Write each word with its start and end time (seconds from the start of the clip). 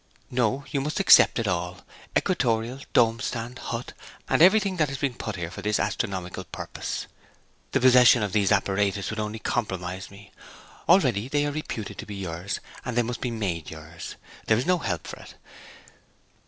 'No, 0.31 0.65
you 0.71 0.81
must 0.81 0.99
accept 0.99 1.37
it 1.37 1.47
all, 1.47 1.81
equatorial, 2.17 2.79
dome 2.91 3.19
stand, 3.19 3.59
hut, 3.59 3.93
and 4.27 4.41
everything 4.41 4.77
that 4.77 4.89
has 4.89 4.97
been 4.97 5.13
put 5.13 5.35
here 5.35 5.51
for 5.51 5.61
this 5.61 5.79
astronomical 5.79 6.43
purpose. 6.43 7.05
The 7.71 7.79
possession 7.79 8.23
of 8.23 8.33
these 8.33 8.51
apparatus 8.51 9.11
would 9.11 9.19
only 9.19 9.37
compromise 9.37 10.09
me. 10.09 10.31
Already 10.89 11.27
they 11.27 11.45
are 11.45 11.51
reputed 11.51 11.99
to 11.99 12.07
be 12.07 12.15
yours, 12.15 12.59
and 12.83 12.97
they 12.97 13.03
must 13.03 13.21
be 13.21 13.29
made 13.29 13.69
yours. 13.69 14.15
There 14.47 14.57
is 14.57 14.65
no 14.65 14.79
help 14.79 15.05
for 15.05 15.19
it. 15.19 15.35